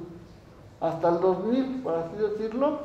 hasta 0.80 1.10
el 1.10 1.20
2000, 1.20 1.82
por 1.82 1.94
así 1.94 2.16
decirlo, 2.16 2.78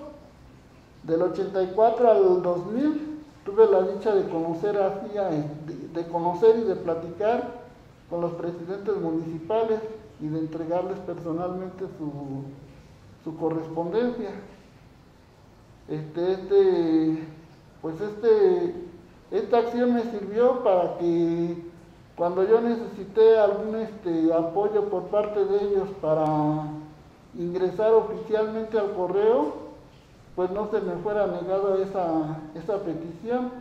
del 1.04 1.22
84 1.22 2.12
al 2.12 2.42
2000, 2.44 3.24
tuve 3.46 3.68
la 3.68 3.84
dicha 3.84 4.14
de 4.14 4.28
conocer, 4.30 4.78
de, 4.78 6.08
conocer 6.08 6.60
y 6.60 6.64
de 6.64 6.76
platicar 6.76 7.66
con 8.10 8.22
los 8.22 8.34
presidentes 8.34 8.98
municipales 8.98 9.80
y 10.22 10.28
de 10.28 10.40
entregarles 10.40 11.00
personalmente 11.00 11.86
su, 11.98 13.34
correspondencia. 13.40 14.30
Este, 15.88 16.34
este, 16.34 17.28
pues 17.82 18.00
este, 18.00 18.76
esta 19.32 19.58
acción 19.58 19.96
me 19.96 20.04
sirvió 20.04 20.64
para 20.64 20.98
que 20.98 21.58
cuando 22.16 22.48
yo 22.48 22.62
necesité 22.62 23.38
algún 23.40 23.76
este, 23.76 24.32
apoyo 24.34 24.90
por 24.90 25.04
parte 25.06 25.44
de 25.44 25.64
ellos 25.64 25.90
para 26.02 26.68
ingresar 27.38 27.94
oficialmente 27.94 28.78
al 28.80 28.94
correo, 28.94 29.66
pues 30.36 30.52
no 30.52 30.70
se 30.70 30.82
me 30.82 30.94
fuera 30.98 31.28
negada 31.28 31.78
esa, 31.82 32.40
esa 32.56 32.84
petición. 32.84 33.52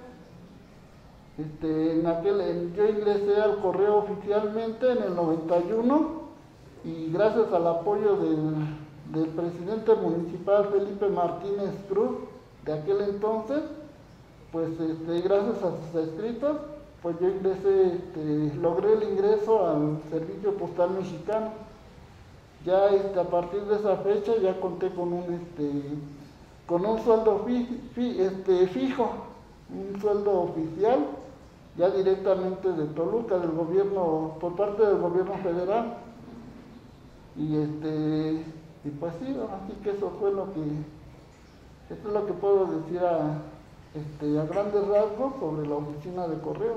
Este, 1.39 1.99
en 1.99 2.07
aquel, 2.07 2.73
yo 2.75 2.89
ingresé 2.89 3.41
al 3.41 3.59
correo 3.61 3.97
oficialmente 3.97 4.93
en 4.93 5.03
el 5.03 5.17
91 5.17 6.24
y 6.85 7.11
gracias 7.13 7.53
al 7.53 7.67
apoyo 7.67 8.17
del, 8.17 9.29
presidente 9.37 9.95
municipal 9.95 10.69
Felipe 10.73 11.09
Martínez 11.09 11.71
Cruz 11.89 12.19
de 12.65 12.73
aquel 12.73 13.01
entonces, 13.03 13.63
pues 14.51 14.71
este, 14.81 15.21
gracias 15.21 15.63
a 15.63 15.71
sus 15.71 16.03
escritos, 16.03 16.57
pues 17.03 17.17
yo 17.21 17.29
ingresé, 17.29 17.95
este, 17.95 18.57
logré 18.57 18.95
el 18.95 19.03
ingreso 19.05 19.67
al 19.67 19.99
servicio 20.11 20.57
postal 20.57 20.91
mexicano 20.91 21.53
ya 22.65 22.87
este, 22.89 23.21
a 23.21 23.25
partir 23.25 23.63
de 23.65 23.77
esa 23.77 23.97
fecha 23.99 24.33
ya 24.43 24.59
conté 24.59 24.89
con 24.91 25.13
un 25.13 25.41
con 26.67 26.87
un 26.87 26.99
sueldo 27.01 27.45
fijo, 27.95 29.11
un 29.69 30.01
sueldo 30.01 30.41
oficial, 30.45 30.99
ya 31.77 31.91
directamente 31.91 32.73
de 32.73 32.87
Toluca, 32.87 33.37
del 33.37 33.51
gobierno, 33.51 34.37
por 34.41 34.57
parte 34.57 34.83
del 34.83 34.97
gobierno 34.97 35.35
federal. 35.43 35.99
Y 37.37 37.57
este, 37.57 38.45
y 38.85 38.91
pues 39.01 39.15
sí, 39.21 39.27
así 39.27 39.73
que 39.83 39.91
eso 39.91 40.17
fue 40.21 40.33
lo 40.33 40.53
que, 40.53 40.61
esto 41.91 42.09
es 42.09 42.15
lo 42.15 42.27
que 42.27 42.33
puedo 42.35 42.67
decir 42.67 43.01
a, 43.01 43.43
este, 43.95 44.39
a 44.39 44.45
grandes 44.45 44.87
rasgos 44.87 45.35
sobre 45.41 45.69
la 45.69 45.75
oficina 45.75 46.29
de 46.29 46.41
correo. 46.41 46.77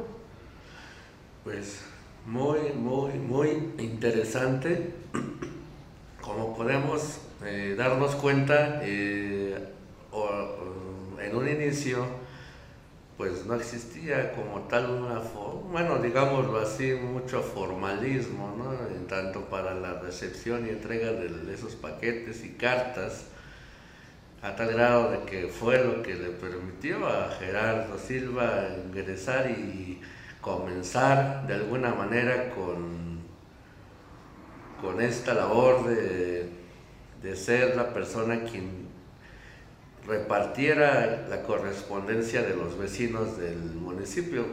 Pues 1.44 1.84
muy, 2.26 2.74
muy, 2.74 3.14
muy 3.14 3.74
interesante 3.78 4.94
como 6.22 6.56
podemos 6.56 7.20
eh, 7.46 7.76
darnos 7.78 8.16
cuenta, 8.16 8.82
eh, 8.84 9.74
en 11.22 11.36
un 11.36 11.48
inicio, 11.48 12.06
pues 13.18 13.46
no 13.46 13.56
existía 13.56 14.34
como 14.34 14.62
tal 14.68 14.90
una, 14.90 15.22
bueno, 15.72 15.98
digámoslo 15.98 16.60
así, 16.60 16.94
mucho 16.94 17.42
formalismo, 17.42 18.56
¿no? 18.58 18.96
En 18.96 19.08
tanto 19.08 19.42
para 19.46 19.74
la 19.74 20.00
recepción 20.00 20.68
y 20.68 20.70
entrega 20.70 21.12
de 21.12 21.54
esos 21.54 21.76
paquetes 21.76 22.46
y 22.46 22.50
cartas, 22.50 23.26
a 24.44 24.56
tal 24.56 24.72
grado 24.72 25.12
de 25.12 25.22
que 25.22 25.48
fue 25.48 25.84
lo 25.84 26.04
que 26.04 26.14
le 26.14 26.30
permitió 26.30 27.08
a 27.08 27.32
Gerardo 27.40 27.98
Silva 27.98 28.68
ingresar 28.86 29.50
y 29.50 30.00
comenzar 30.42 31.48
de 31.48 31.56
alguna 31.56 31.96
manera 31.96 32.52
con 32.52 33.08
con 34.82 35.02
esta 35.02 35.34
labor 35.34 35.88
de, 35.88 36.56
ser 37.36 37.76
la 37.76 37.94
persona 37.94 38.44
quien 38.44 38.87
repartiera 40.08 41.28
la 41.30 41.44
correspondencia 41.44 42.42
de 42.42 42.56
los 42.56 42.78
vecinos 42.78 43.38
del 43.38 43.58
municipio. 43.58 44.46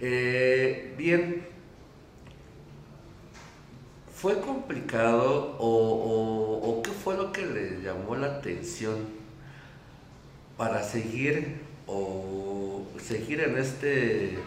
Eh, 0.00 0.94
bien, 0.98 1.46
¿fue 4.14 4.40
complicado 4.40 5.56
o, 5.58 6.60
o, 6.62 6.82
qué 6.82 6.90
fue 6.90 7.16
lo 7.16 7.32
que 7.32 7.46
le 7.46 7.82
llamó 7.82 8.16
la 8.16 8.26
atención 8.38 8.96
para 10.56 10.82
seguir 10.82 11.60
o 11.86 12.82
seguir 12.98 13.40
en 13.40 13.58
este 13.58 14.38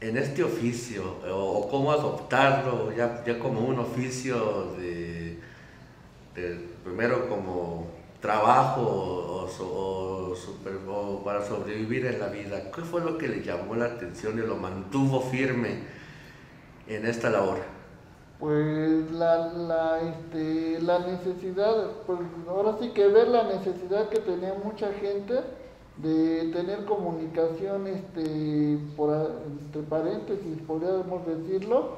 en 0.00 0.16
este 0.16 0.44
oficio 0.44 1.16
o, 1.34 1.68
cómo 1.68 1.90
adoptarlo 1.90 2.94
ya, 2.96 3.24
ya, 3.24 3.38
como 3.38 3.60
un 3.60 3.80
oficio 3.80 4.74
de, 4.78 5.38
primero 6.84 7.28
como 7.28 7.97
trabajo 8.20 8.80
o, 8.82 10.34
o, 10.90 11.22
para 11.24 11.44
sobrevivir 11.44 12.06
en 12.06 12.20
la 12.20 12.28
vida. 12.28 12.70
¿Qué 12.74 12.82
fue 12.82 13.00
lo 13.00 13.18
que 13.18 13.28
le 13.28 13.42
llamó 13.42 13.74
la 13.74 13.86
atención 13.86 14.38
y 14.38 14.46
lo 14.46 14.56
mantuvo 14.56 15.20
firme 15.20 15.82
en 16.86 17.06
esta 17.06 17.30
labor? 17.30 17.58
Pues 18.38 19.10
la, 19.10 19.48
la, 19.52 20.00
este, 20.00 20.80
la 20.80 21.00
necesidad, 21.00 21.90
pues 22.06 22.20
ahora 22.48 22.76
sí 22.80 22.90
que 22.90 23.08
ver 23.08 23.28
la 23.28 23.44
necesidad 23.44 24.08
que 24.08 24.20
tenía 24.20 24.54
mucha 24.62 24.92
gente 24.92 25.40
de 25.96 26.50
tener 26.52 26.84
comunicación, 26.84 27.88
este, 27.88 28.78
por, 28.96 29.42
entre 29.44 29.82
paréntesis, 29.82 30.58
podríamos 30.66 31.26
decirlo, 31.26 31.96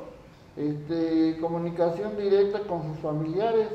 este, 0.56 1.36
comunicación 1.40 2.16
directa 2.16 2.60
con 2.60 2.82
sus 2.88 2.98
familiares, 3.02 3.68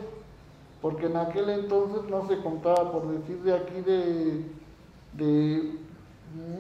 porque 0.86 1.08
en 1.08 1.18
aquel 1.18 1.50
entonces 1.50 2.08
no 2.12 2.28
se 2.28 2.38
contaba, 2.44 2.92
por 2.92 3.08
decir 3.08 3.42
de 3.42 3.56
aquí, 3.56 3.82
de, 3.82 4.46
de 5.14 5.80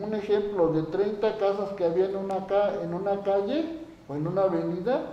un 0.02 0.16
ejemplo, 0.16 0.74
de 0.74 0.82
30 0.82 1.38
casas 1.38 1.74
que 1.74 1.86
había 1.86 2.06
en 2.10 2.16
una, 2.16 2.38
en 2.82 2.96
una 2.96 3.22
calle 3.22 3.82
o 4.10 4.16
en 4.16 4.26
una 4.26 4.42
avenida, 4.42 5.12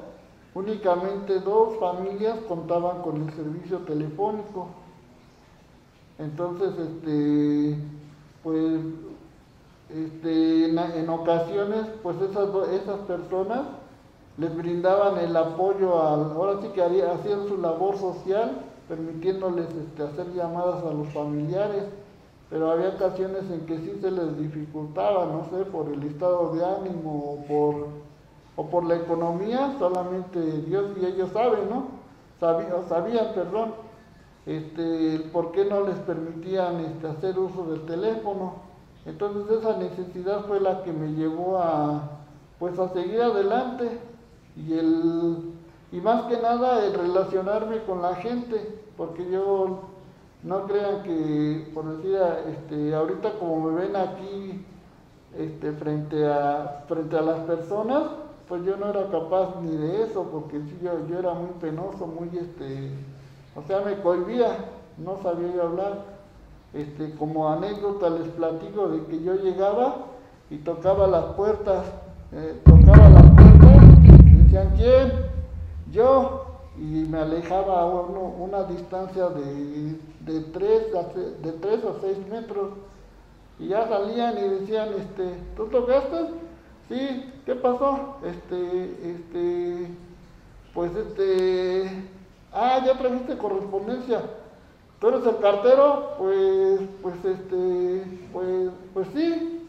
únicamente 0.54 1.40
dos 1.40 1.78
familias 1.78 2.38
contaban 2.49 3.02
con 3.02 3.21
el 3.21 3.31
servicio 3.35 3.81
telefónico. 3.81 4.69
Entonces, 6.19 6.71
este, 6.78 7.76
pues 8.42 8.81
este, 9.90 10.71
en, 10.71 11.09
ocasiones, 11.11 11.85
pues 12.02 12.16
esas, 12.23 12.49
esas 12.71 13.00
personas 13.00 13.61
les 14.38 14.57
brindaban 14.57 15.19
el 15.19 15.37
apoyo, 15.37 16.02
al, 16.02 16.33
ahora 16.33 16.62
sí 16.62 16.69
que 16.69 16.83
hacían 16.83 17.47
su 17.47 17.59
labor 17.59 17.99
social, 17.99 18.72
permitiéndoles 18.93 19.69
este, 19.75 20.03
hacer 20.03 20.35
llamadas 20.35 20.85
a 20.85 20.93
los 20.93 21.09
familiares, 21.09 21.85
pero 22.51 22.71
había 22.71 22.91
ocasiones 22.91 23.51
en 23.51 23.65
que 23.65 23.79
sí 23.79 23.99
se 24.03 24.11
les 24.11 24.39
dificultaba, 24.39 25.25
no 25.25 25.47
sé, 25.47 25.65
por 25.65 25.89
el 25.89 26.03
estado 26.03 26.53
de 26.53 26.63
ánimo 26.63 27.39
o 27.39 27.47
por, 27.47 27.87
o 28.57 28.69
por 28.69 28.85
la 28.85 28.97
economía, 28.97 29.75
solamente 29.79 30.39
Dios 30.67 30.91
y 31.01 31.07
ellos 31.07 31.31
saben, 31.33 31.71
¿no? 31.71 31.87
Sabían, 32.39 32.87
sabían 32.87 33.29
perdón 33.35 33.73
este, 34.45 35.21
por 35.33 35.53
qué 35.53 35.65
no 35.65 35.87
les 35.87 35.97
permitían 36.01 36.81
este, 36.81 37.07
hacer 37.07 37.39
uso 37.39 37.65
del 37.65 37.87
teléfono. 37.87 38.57
Entonces 39.07 39.59
esa 39.59 39.79
necesidad 39.79 40.45
fue 40.45 40.61
la 40.61 40.83
que 40.83 40.93
me 40.93 41.13
llevó 41.13 41.57
a, 41.57 42.11
pues, 42.59 42.79
a 42.79 42.91
seguir 42.91 43.23
adelante 43.23 43.99
y, 44.55 44.75
el, 44.75 45.55
y 45.93 46.01
más 46.03 46.25
que 46.25 46.37
nada 46.37 46.85
el 46.85 46.93
relacionarme 46.93 47.83
con 47.85 48.03
la 48.03 48.17
gente, 48.17 48.82
porque 48.97 49.29
yo 49.31 49.81
no 50.43 50.67
crean 50.67 51.03
que, 51.03 51.71
por 51.75 51.97
decir, 51.97 52.19
este, 52.49 52.95
ahorita 52.95 53.39
como 53.39 53.71
me 53.71 53.83
ven 53.83 53.97
aquí 53.97 54.65
este, 55.37 55.73
frente, 55.73 56.27
a, 56.27 56.85
frente 56.89 57.17
a 57.17 57.23
las 57.23 57.39
personas, 57.41 58.03
pues 58.49 58.65
yo 58.65 58.77
no 58.77 58.91
era 58.91 59.09
capaz 59.11 59.61
ni 59.63 59.77
de 59.77 60.03
eso, 60.03 60.29
porque 60.31 60.61
yo, 60.83 61.07
yo 61.09 61.19
era 61.19 61.33
muy 61.33 61.53
penoso, 61.61 62.07
muy 62.07 62.29
este, 62.37 62.91
o 63.55 63.63
sea, 63.63 63.81
me 63.81 64.01
cohibía, 64.03 64.57
no 64.99 65.19
sabía 65.23 65.55
yo 65.55 65.63
hablar. 65.63 66.13
Este, 66.75 67.15
como 67.17 67.51
anécdota 67.51 68.09
les 68.09 68.29
platico 68.29 68.89
de 68.89 69.05
que 69.05 69.23
yo 69.23 69.35
llegaba 69.35 70.07
y 70.49 70.57
tocaba 70.57 71.07
las 71.07 71.25
puertas, 71.35 71.85
eh, 72.33 72.61
tocaba 72.65 73.11
las 73.11 73.31
puertas, 73.31 73.75
y 74.25 74.37
decían, 74.37 74.73
¿quién? 74.77 75.13
Yo, 75.91 76.47
y 76.76 77.07
me 77.09 77.19
alejaba 77.19 77.83
a 77.83 77.87
una 77.87 78.64
distancia 78.64 79.29
de, 79.29 79.97
de, 80.21 80.41
tres 80.52 80.87
de 81.43 81.52
tres 81.52 81.85
o 81.85 81.99
seis 82.00 82.19
metros, 82.29 82.73
y 83.59 83.69
ya 83.69 83.87
salían 83.88 84.38
y 84.38 84.49
decían, 84.61 84.88
este, 84.99 85.37
¿tú 85.57 85.67
tocaste? 85.67 86.29
Sí, 86.88 87.33
¿qué 87.47 87.55
pasó? 87.55 88.17
Este, 88.25 89.11
este, 89.11 89.88
pues 90.75 90.95
este, 90.97 91.91
Ah, 92.52 92.83
ya 92.85 92.99
trajiste 92.99 93.38
correspondencia. 93.38 94.21
¿Tú 95.00 95.09
eres 95.09 95.26
el 95.26 95.38
cartero? 95.38 96.14
Pues, 96.18 96.81
pues 97.01 97.25
este, 97.25 98.05
pues, 98.33 98.70
pues 98.92 99.09
sí. 99.14 99.68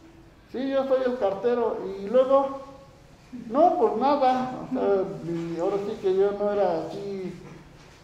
Sí, 0.52 0.70
yo 0.70 0.86
soy 0.88 1.00
el 1.06 1.18
cartero. 1.18 1.78
Y 2.00 2.10
luego, 2.10 2.60
no, 3.50 3.78
pues 3.78 3.98
nada. 3.98 4.68
Ahora 5.62 5.78
sí 5.86 5.98
que 6.02 6.16
yo 6.16 6.32
no 6.32 6.52
era 6.52 6.86
así, 6.88 7.34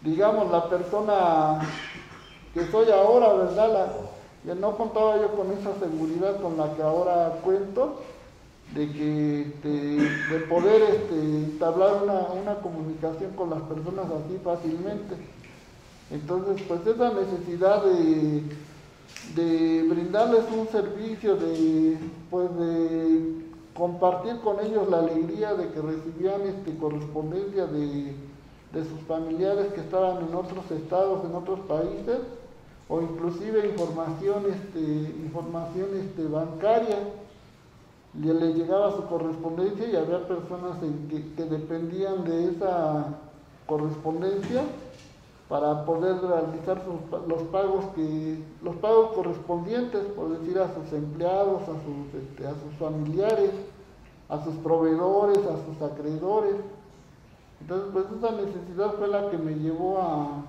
digamos, 0.02 0.50
la 0.50 0.68
persona 0.68 1.60
que 2.54 2.66
soy 2.70 2.90
ahora, 2.90 3.32
¿verdad? 3.32 3.72
La, 3.72 3.92
ya 4.44 4.54
no 4.54 4.76
contaba 4.76 5.16
yo 5.20 5.32
con 5.32 5.50
esa 5.52 5.74
seguridad 5.78 6.40
con 6.40 6.56
la 6.56 6.74
que 6.74 6.82
ahora 6.82 7.40
cuento 7.44 8.00
de 8.74 8.90
que 8.92 9.40
este, 9.42 9.68
de 9.68 10.40
poder 10.48 10.82
este, 10.82 11.14
entablar 11.14 12.02
una, 12.02 12.20
una, 12.40 12.54
comunicación 12.60 13.32
con 13.32 13.50
las 13.50 13.60
personas 13.62 14.06
así 14.06 14.38
fácilmente. 14.42 15.16
Entonces, 16.10 16.62
pues 16.66 16.86
esa 16.86 17.12
necesidad 17.12 17.82
de, 17.84 18.42
de 19.34 19.88
brindarles 19.88 20.44
un 20.56 20.68
servicio, 20.68 21.36
de, 21.36 21.98
pues 22.30 22.48
de 22.56 23.49
compartir 23.80 24.38
con 24.40 24.60
ellos 24.60 24.90
la 24.90 24.98
alegría 24.98 25.54
de 25.54 25.70
que 25.70 25.80
recibían 25.80 26.42
este, 26.42 26.76
correspondencia 26.76 27.64
de, 27.64 28.14
de 28.74 28.84
sus 28.84 29.00
familiares 29.08 29.72
que 29.72 29.80
estaban 29.80 30.18
en 30.18 30.34
otros 30.34 30.70
estados, 30.70 31.24
en 31.24 31.34
otros 31.34 31.60
países, 31.60 32.18
o 32.90 33.00
inclusive 33.00 33.70
información, 33.70 34.44
este, 34.52 34.80
información 34.80 35.88
este, 35.94 36.26
bancaria. 36.26 36.98
Le 38.20 38.52
llegaba 38.52 38.94
su 38.96 39.06
correspondencia 39.06 39.88
y 39.88 39.96
había 39.96 40.28
personas 40.28 40.76
que, 41.08 41.44
dependían 41.44 42.24
de 42.24 42.50
esa 42.50 43.06
correspondencia 43.66 44.62
para 45.48 45.86
poder 45.86 46.20
realizar 46.20 46.82
los 47.26 47.42
pagos 47.44 47.86
que 47.94 48.42
los 48.62 48.76
pagos 48.76 49.12
correspondientes 49.14 50.02
por 50.16 50.38
decir 50.38 50.58
a 50.58 50.72
sus 50.74 50.92
empleados 50.92 51.62
a 51.62 51.66
sus 51.66 52.22
este, 52.22 52.46
a 52.46 52.50
sus 52.50 52.74
familiares 52.78 53.50
a 54.30 54.42
sus 54.44 54.54
proveedores 54.56 55.38
a 55.38 55.58
sus 55.66 55.82
acreedores. 55.82 56.56
Entonces 57.60 57.90
pues 57.92 58.06
esa 58.16 58.30
necesidad 58.32 58.94
fue 58.94 59.08
la 59.08 59.30
que 59.30 59.38
me 59.38 59.54
llevó 59.54 59.98
a 59.98 60.44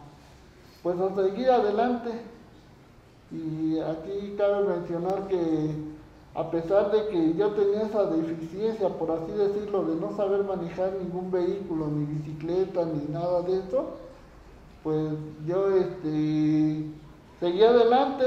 pues 0.84 1.00
a 1.00 1.14
seguir 1.16 1.50
adelante. 1.50 2.10
Y 3.32 3.80
aquí 3.80 4.36
cabe 4.38 4.68
mencionar 4.68 5.28
que 5.28 5.72
a 6.34 6.50
pesar 6.50 6.92
de 6.92 7.08
que 7.10 7.34
yo 7.34 7.52
tenía 7.52 7.84
esa 7.84 8.06
deficiencia, 8.06 8.88
por 8.90 9.12
así 9.12 9.32
decirlo, 9.34 9.84
de 9.84 9.96
no 9.96 10.16
saber 10.16 10.44
manejar 10.44 10.94
ningún 10.94 11.30
vehículo, 11.30 11.88
ni 11.88 12.06
bicicleta, 12.06 12.86
ni 12.86 13.14
nada 13.14 13.42
de 13.42 13.60
eso, 13.60 13.98
pues 14.84 15.14
yo 15.46 15.76
este, 15.76 16.86
seguí 17.40 17.64
adelante. 17.64 18.26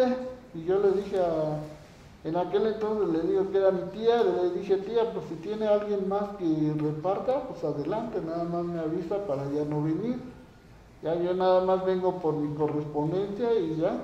Y 0.54 0.64
yo 0.64 0.78
le 0.78 0.92
dije 0.92 1.18
a, 1.18 1.58
en 2.24 2.36
aquel 2.36 2.66
entonces 2.66 3.08
le 3.10 3.30
digo 3.30 3.50
que 3.50 3.58
era 3.58 3.70
mi 3.70 3.82
tía, 3.90 4.22
le 4.22 4.50
dije, 4.58 4.78
tía, 4.78 5.12
pues 5.12 5.26
si 5.26 5.34
tiene 5.36 5.66
alguien 5.66 6.08
más 6.08 6.30
que 6.38 6.74
reparta, 6.78 7.42
pues 7.48 7.62
adelante, 7.62 8.20
nada 8.24 8.44
más 8.44 8.64
me 8.64 8.80
avisa 8.80 9.26
para 9.26 9.44
ya 9.50 9.64
no 9.64 9.82
venir. 9.82 10.18
Ya 11.02 11.14
yo 11.16 11.34
nada 11.34 11.60
más 11.66 11.84
vengo 11.84 12.18
por 12.20 12.34
mi 12.34 12.54
correspondencia 12.56 13.54
y 13.54 13.76
ya. 13.76 14.00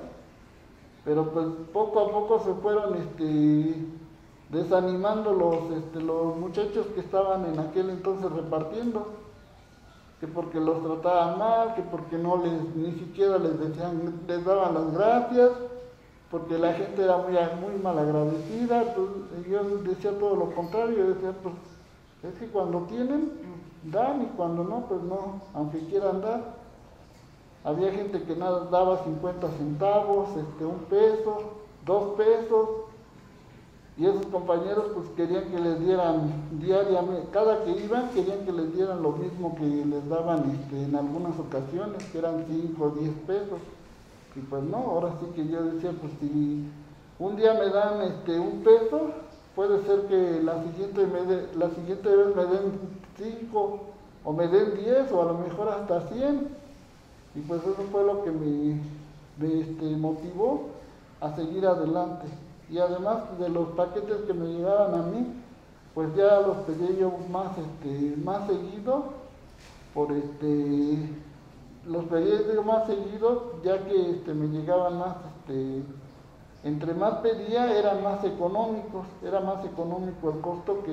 Pero 1.03 1.31
pues 1.31 1.47
poco 1.73 2.01
a 2.01 2.11
poco 2.11 2.41
se 2.41 2.53
fueron 2.61 2.95
este, 2.97 3.75
desanimando 4.51 5.33
los, 5.33 5.79
este, 5.79 6.03
los 6.03 6.37
muchachos 6.37 6.89
que 6.95 7.01
estaban 7.01 7.47
en 7.47 7.59
aquel 7.59 7.89
entonces 7.89 8.31
repartiendo, 8.31 9.09
que 10.21 10.27
porque 10.27 10.61
los 10.61 10.83
trataban 10.83 11.39
mal, 11.39 11.75
que 11.75 11.81
porque 11.81 12.19
no 12.19 12.37
les, 12.37 12.77
ni 12.77 12.93
siquiera 12.93 13.39
les, 13.39 13.59
decían, 13.59 14.21
les 14.29 14.45
daban 14.45 14.75
las 14.75 14.93
gracias, 14.93 15.51
porque 16.31 16.59
la 16.59 16.73
gente 16.75 17.03
era 17.03 17.17
muy, 17.17 17.35
muy 17.61 17.83
mal 17.83 17.99
agradecida, 17.99 18.83
entonces 18.83 19.47
yo 19.51 19.65
decía 19.79 20.17
todo 20.19 20.37
lo 20.37 20.55
contrario, 20.55 21.09
decía, 21.09 21.33
pues 21.43 21.55
es 22.23 22.39
que 22.39 22.47
cuando 22.47 22.83
tienen, 22.83 23.33
dan 23.85 24.23
y 24.23 24.27
cuando 24.37 24.63
no, 24.63 24.87
pues 24.87 25.03
no, 25.03 25.41
aunque 25.55 25.81
quieran 25.87 26.21
dar. 26.21 26.61
Había 27.65 27.93
gente 27.93 28.23
que 28.23 28.37
nada 28.37 28.69
daba 28.71 29.05
50 29.05 29.51
centavos, 29.51 30.31
este, 30.37 30.65
un 30.65 30.79
peso, 30.89 31.37
dos 31.85 32.15
pesos, 32.17 32.69
y 33.99 34.07
esos 34.07 34.25
compañeros 34.27 34.87
pues 34.95 35.09
querían 35.17 35.51
que 35.51 35.59
les 35.59 35.81
dieran 35.81 36.33
diariamente, 36.53 37.29
cada 37.33 37.65
que 37.65 37.73
iban 37.73 38.09
querían 38.11 38.47
que 38.47 38.53
les 38.53 38.75
dieran 38.75 39.03
lo 39.03 39.13
mismo 39.13 39.55
que 39.57 39.67
les 39.67 40.09
daban 40.09 40.51
este, 40.51 40.85
en 40.85 40.97
algunas 40.97 41.39
ocasiones, 41.39 42.03
que 42.05 42.19
eran 42.19 42.45
5 42.49 42.83
o 42.83 42.91
10 42.91 43.15
pesos. 43.27 43.59
Y 44.37 44.41
pues 44.41 44.63
no, 44.63 44.77
ahora 44.77 45.15
sí 45.21 45.27
que 45.35 45.47
yo 45.49 45.63
decía, 45.63 45.93
pues 46.01 46.13
si 46.21 46.65
un 47.19 47.37
día 47.37 47.55
me 47.55 47.69
dan 47.69 48.03
este, 48.03 48.39
un 48.39 48.63
peso, 48.63 49.11
puede 49.55 49.85
ser 49.85 50.07
que 50.07 50.43
la 50.43 50.63
siguiente, 50.63 51.07
me 51.07 51.59
la 51.59 51.71
siguiente 51.71 52.09
vez 52.09 52.37
me 52.37 52.45
den 52.45 52.73
5 53.19 53.81
o 54.25 54.33
me 54.33 54.49
den 54.49 54.75
10 54.77 55.13
o 55.13 55.23
a 55.23 55.25
lo 55.27 55.35
mejor 55.39 55.69
hasta 55.69 56.09
100 56.09 56.49
y 57.35 57.41
pues 57.41 57.63
eso 57.63 57.83
fue 57.93 58.05
lo 58.05 58.25
que 58.25 58.31
me, 58.31 58.81
este, 59.61 59.97
motivó 59.97 60.69
a 61.21 61.35
seguir 61.37 61.67
adelante. 61.67 62.27
Y 62.71 62.79
además 62.79 63.39
de 63.39 63.49
los 63.49 63.69
paquetes 63.71 64.19
que 64.27 64.35
me 64.35 64.47
llegaban 64.47 64.95
a 64.95 65.03
mí, 65.03 65.27
pues 65.95 66.15
ya 66.15 66.41
los 66.41 66.57
pedí 66.59 66.99
yo 66.99 67.13
más, 67.31 67.51
este, 67.59 68.17
más 68.23 68.47
seguido 68.47 69.05
por 69.93 70.13
este 70.13 70.99
los 71.87 72.05
pedía 72.07 72.61
más 72.63 72.87
seguidos 72.87 73.63
ya 73.65 73.85
que 73.85 74.11
este, 74.11 74.35
me 74.35 74.49
llegaban 74.49 74.99
más 74.99 75.17
este, 75.41 75.83
entre 76.65 76.95
más 76.95 77.15
pedía 77.21 77.77
eran 77.79 78.03
más 78.03 78.23
económicos 78.25 79.07
era 79.25 79.41
más 79.41 79.65
económico 79.65 80.31
el 80.31 80.41
costo 80.41 80.83
que, 80.83 80.93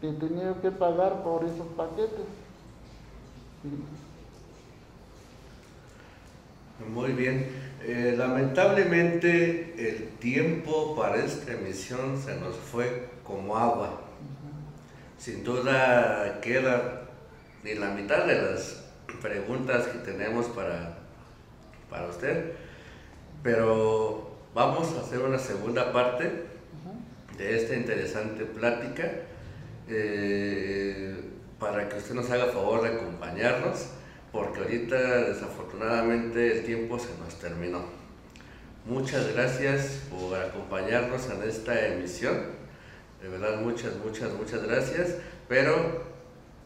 que 0.00 0.12
tenía 0.18 0.54
que 0.60 0.70
pagar 0.70 1.22
por 1.22 1.44
esos 1.44 1.66
paquetes 1.76 2.26
muy 6.92 7.12
bien. 7.12 7.48
Eh, 7.84 8.14
lamentablemente 8.16 9.74
el 9.78 10.08
tiempo 10.18 10.94
para 10.96 11.24
esta 11.24 11.52
emisión 11.52 12.20
se 12.20 12.36
nos 12.36 12.56
fue 12.56 13.08
como 13.24 13.56
agua. 13.56 14.00
Sin 15.18 15.42
duda 15.42 16.40
queda 16.42 17.08
ni 17.64 17.74
la 17.74 17.90
mitad 17.90 18.26
de 18.26 18.42
las 18.42 18.84
preguntas 19.20 19.86
que 19.86 19.98
tenemos 19.98 20.46
para, 20.46 20.98
para 21.90 22.08
usted, 22.08 22.52
pero 23.42 24.36
vamos 24.54 24.92
a 24.94 25.00
hacer 25.00 25.20
una 25.20 25.38
segunda 25.38 25.92
parte 25.92 26.44
de 27.36 27.56
esta 27.56 27.76
interesante 27.76 28.44
plática 28.44 29.10
eh, 29.88 31.14
para 31.58 31.88
que 31.88 31.96
usted 31.96 32.14
nos 32.14 32.30
haga 32.30 32.46
favor 32.46 32.82
de 32.82 32.96
acompañarnos 32.96 33.88
porque 34.36 34.60
ahorita 34.60 34.96
desafortunadamente 35.28 36.58
el 36.58 36.64
tiempo 36.64 36.98
se 36.98 37.08
nos 37.18 37.34
terminó. 37.38 37.80
Muchas 38.84 39.32
gracias 39.32 40.02
por 40.10 40.38
acompañarnos 40.38 41.28
en 41.30 41.42
esta 41.48 41.86
emisión. 41.86 42.36
De 43.22 43.28
verdad, 43.28 43.60
muchas, 43.62 43.96
muchas, 43.96 44.32
muchas 44.34 44.62
gracias. 44.62 45.16
Pero 45.48 46.04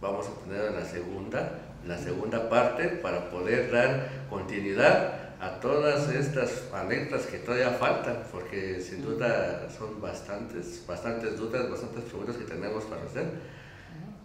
vamos 0.01 0.27
a 0.27 0.45
tener 0.45 0.73
la 0.73 0.85
segunda, 0.85 1.60
la 1.87 1.99
segunda 1.99 2.49
parte 2.49 2.89
para 2.89 3.31
poder 3.31 3.71
dar 3.71 4.09
continuidad 4.29 5.21
a 5.41 5.59
todas 5.59 6.11
estas 6.11 6.65
anécdotas 6.73 7.27
que 7.27 7.39
todavía 7.39 7.71
faltan, 7.71 8.25
porque 8.31 8.81
sin 8.81 9.03
duda 9.03 9.69
son 9.71 10.01
bastantes, 10.01 10.85
bastantes 10.87 11.39
dudas, 11.39 11.71
bastantes 11.71 12.05
preguntas 12.05 12.37
que 12.37 12.45
tenemos 12.45 12.85
para 12.85 13.03
hacer. 13.03 13.25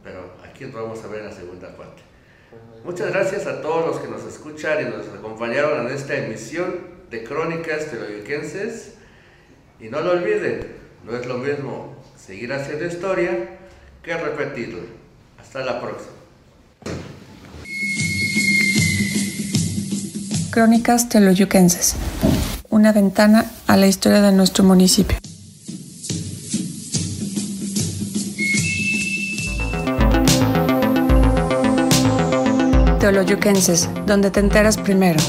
Pero 0.03 0.33
aquí 0.43 0.65
nos 0.65 0.73
vamos 0.73 1.03
a 1.03 1.07
ver 1.07 1.21
en 1.21 1.27
la 1.27 1.31
segunda 1.31 1.75
parte. 1.75 2.03
Muchas 2.83 3.11
gracias 3.11 3.47
a 3.47 3.61
todos 3.61 3.87
los 3.87 3.99
que 3.99 4.07
nos 4.07 4.23
escuchan 4.25 4.81
y 4.81 4.89
nos 4.89 5.07
acompañaron 5.07 5.87
en 5.87 5.93
esta 5.93 6.15
emisión 6.15 6.95
de 7.09 7.23
Crónicas 7.23 7.85
Teoloyuquenses. 7.87 8.95
Y 9.79 9.89
no 9.89 10.01
lo 10.01 10.11
olviden, 10.11 10.67
no 11.03 11.15
es 11.15 11.25
lo 11.25 11.37
mismo 11.37 11.95
seguir 12.17 12.51
haciendo 12.53 12.85
historia 12.85 13.57
que 14.03 14.15
repetirla. 14.15 14.83
Hasta 15.39 15.63
la 15.63 15.81
próxima. 15.81 16.14
Crónicas 20.55 21.09
Teoloyuquenses. 21.09 21.95
Una 22.69 22.93
ventana 22.93 23.45
a 23.67 23.75
la 23.75 23.87
historia 23.87 24.21
de 24.21 24.31
nuestro 24.31 24.63
municipio. 24.63 25.17
Teoloyuquenses, 33.01 33.89
donde 34.05 34.31
te 34.31 34.39
enteras 34.39 34.77
primero. 34.77 35.19